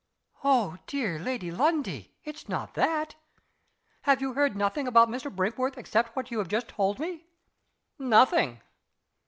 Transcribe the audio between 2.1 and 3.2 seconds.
it's not that!